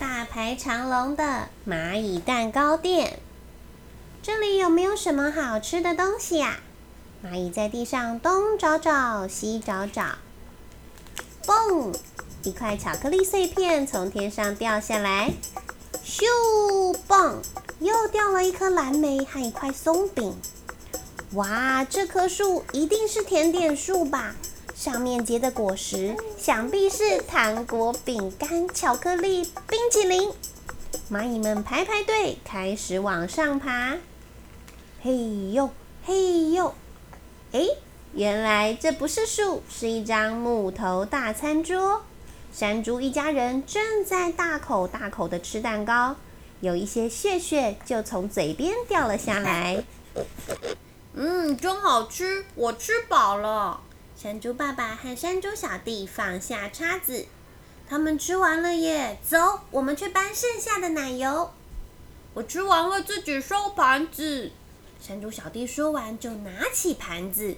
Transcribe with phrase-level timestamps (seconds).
[0.00, 3.18] 大排长龙的蚂蚁蛋糕店。
[4.22, 6.56] 这里有没有什么好吃的东西呀？
[7.22, 10.02] 蚂蚁在地上东找找，西找找。
[11.44, 11.94] 嘣！
[12.44, 15.34] 一块巧克力碎片从天上掉下来。
[16.02, 16.24] 咻！
[17.06, 17.34] 嘣！
[17.80, 20.34] 又掉了一颗蓝莓和一块松饼。
[21.34, 24.34] 哇，这棵树一定是甜点树吧？
[24.80, 30.32] 上面结的果实想必是糖果、饼干、巧克力、冰淇淋。
[31.12, 33.98] 蚂蚁们排排队，开始往上爬。
[35.02, 35.68] 嘿呦，
[36.02, 36.74] 嘿呦！
[37.52, 37.68] 哎，
[38.14, 42.00] 原来这不是树，是一张木头大餐桌。
[42.50, 46.16] 山猪一家人正在大口大口的吃蛋糕，
[46.60, 49.84] 有一些屑屑就从嘴边掉了下来。
[51.12, 53.82] 嗯，真好吃，我吃饱了。
[54.22, 57.24] 山猪爸爸和山猪小弟放下叉子，
[57.88, 59.16] 他们吃完了耶。
[59.26, 61.50] 走，我们去搬剩下的奶油。
[62.34, 64.52] 我吃完了，自己收盘子。
[65.00, 67.56] 山猪小弟说完，就拿起盘子。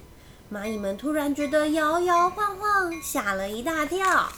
[0.52, 4.32] 蚂蚁们突然觉得摇摇晃晃，吓了一大跳。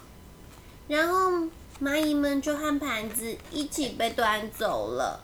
[0.88, 1.30] 然后
[1.78, 5.22] 蚂蚁们就和盘子一起被端走了。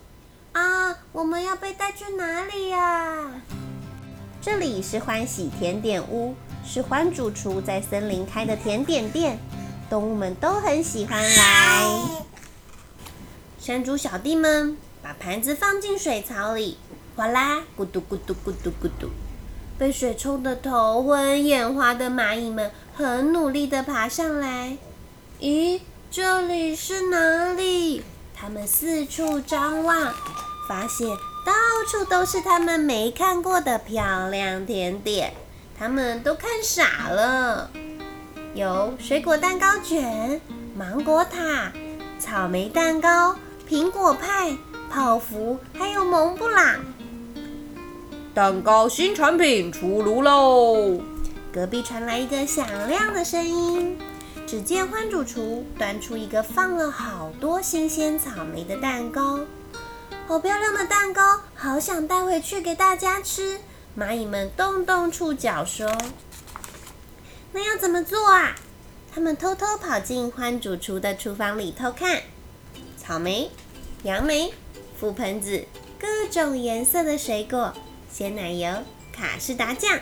[0.52, 3.40] 啊，我们要被带去哪里呀？
[4.42, 9.38] 这里是欢喜甜点屋，是欢主厨在森林开的甜点店，
[9.88, 11.88] 动物们都很喜欢来。
[13.58, 16.78] 山猪小弟们把盘子放进水槽里。
[17.16, 19.10] 哗啦，咕嘟咕嘟咕嘟咕嘟，
[19.76, 24.78] 被水冲得头昏眼花的蚂蚁们很努力地爬上来。
[25.40, 28.02] 咦，这里是哪里？
[28.34, 30.14] 他们四处张望，
[30.66, 31.08] 发现
[31.44, 31.52] 到
[31.90, 35.34] 处都是他们没看过的漂亮甜点，
[35.80, 37.70] 他们都看傻了。
[38.52, 40.38] 有水果蛋糕卷、
[40.76, 41.72] 芒果塔、
[42.18, 43.34] 草莓蛋糕、
[43.66, 44.54] 苹果派、
[44.90, 46.84] 泡芙，还有蒙布朗。
[48.34, 51.00] 蛋糕新产品出炉喽！
[51.50, 53.98] 隔壁传来一个响亮的声音。
[54.46, 59.38] 只见欢主厨端出一个放了好多新鲜草莓的蛋糕，
[60.26, 63.58] 好漂亮的蛋糕，好想带回去给大家吃。
[63.98, 65.90] 蚂蚁们动动触角说
[67.52, 68.54] ：“那要怎么做啊？”
[69.12, 72.22] 他们偷偷跑进欢主厨的厨房里偷看。
[72.96, 73.50] 草莓、
[74.04, 74.54] 杨梅、
[75.00, 75.64] 覆盆子，
[75.98, 77.74] 各种颜色的水果。
[78.12, 78.70] 鲜奶油、
[79.12, 79.98] 卡士达酱，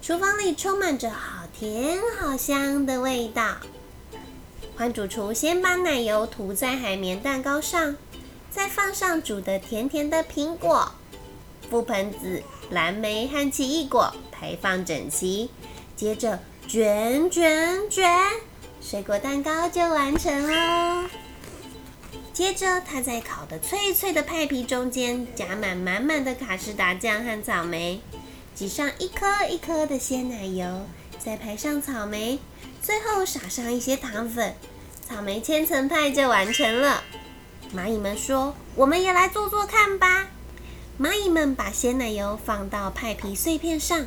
[0.00, 3.56] 厨房里充满着好甜好香的味道。
[4.76, 7.96] 欢主厨先把奶油涂在海绵蛋糕上，
[8.50, 10.92] 再放上煮的甜甜的苹果、
[11.70, 15.50] 覆盆子、蓝莓和奇异果，排放整齐。
[15.96, 18.08] 接着卷卷卷，
[18.80, 21.08] 水果蛋糕就完成喽。
[22.32, 28.00] 接着，他在烤的脆脆的派皮中间加满满满的卡士达酱和草莓，
[28.54, 30.86] 挤上一颗一颗的鲜奶油，
[31.18, 32.38] 再排上草莓，
[32.80, 34.54] 最后撒上一些糖粉，
[35.08, 37.02] 草莓千层派就完成了。
[37.74, 40.28] 蚂蚁们说：“我们也来做做看吧。”
[41.00, 44.06] 蚂蚁们把鲜奶油放到派皮碎片上，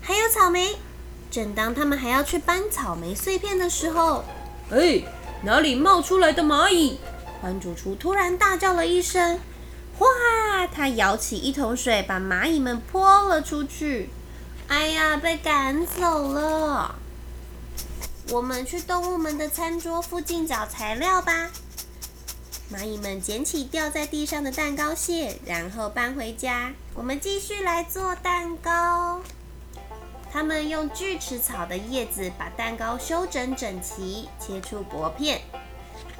[0.00, 0.76] 还有草莓。
[1.32, 4.22] 正当他们还要去搬草莓碎片的时候，
[4.70, 5.02] 哎，
[5.42, 7.00] 哪里冒出来的蚂蚁？
[7.42, 9.40] 欢主厨突然大叫了一声
[9.98, 10.06] ：“哗！”
[10.72, 14.08] 他舀起一桶水，把蚂蚁们泼了出去。
[14.68, 16.94] 哎呀，被赶走了！
[18.30, 21.50] 我们去动物们的餐桌附近找材料吧。
[22.70, 26.70] 蚂蚁们捡起掉在地上的蛋糕屑，然后搬回家。
[26.94, 29.22] 我们继续来做蛋糕。
[30.30, 35.40] 他们用锯齿草的叶子把蛋糕修整整齐，切出薄片。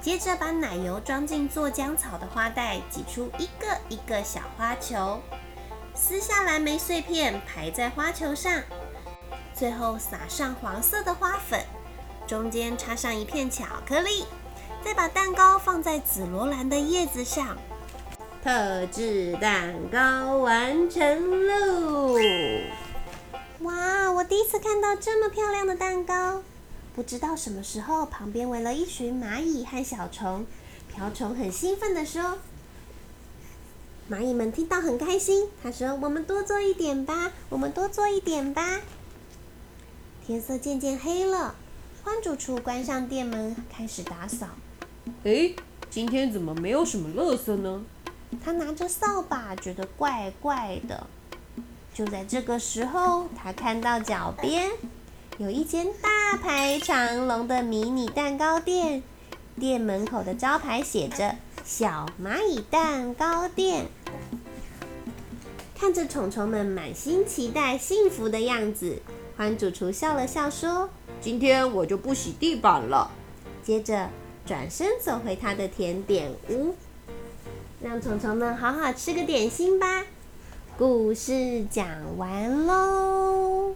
[0.00, 5.20] 接着把奶油装进做浆草的花袋，挤出一个一个小花球，
[5.94, 8.62] 撕下蓝莓碎片排在花球上，
[9.54, 11.62] 最后撒上黄色的花粉，
[12.26, 14.24] 中间插上一片巧克力，
[14.84, 17.58] 再把蛋糕放在紫罗兰的叶子上，
[18.42, 22.18] 特制蛋糕完成喽！
[23.60, 26.42] 哇，我第一次看到这么漂亮的蛋糕。
[26.94, 30.46] 不知道什么时候，旁边围了一群蚂蚁和小虫。
[30.92, 32.38] 瓢虫很兴奋地说
[34.10, 38.80] ：“蚂蚁们听到很开心。”他说：“我们多做一点吧，我们多做一点吧。”
[40.26, 41.54] 天色渐渐黑了，
[42.04, 44.46] 欢主厨关上店门，开始打扫。
[45.24, 45.54] 哎，
[45.90, 47.82] 今天怎么没有什么垃圾呢？
[48.44, 51.06] 他拿着扫把，觉得怪怪的。
[51.94, 54.70] 就在这个时候，他看到脚边。
[55.38, 59.02] 有一间大排长龙的迷你蛋糕店，
[59.58, 63.86] 店门口的招牌写着“小蚂蚁蛋糕店”。
[65.78, 69.00] 看着虫虫们满心期待、幸福的样子，
[69.36, 70.90] 欢主厨笑了笑说
[71.22, 73.12] ：“今天我就不洗地板了。”
[73.62, 74.10] 接着
[74.48, 76.74] 转身走回他的甜点屋，
[77.82, 80.06] 让虫虫们好好吃个点心吧。
[80.78, 81.86] 故事讲
[82.16, 83.74] 完喽。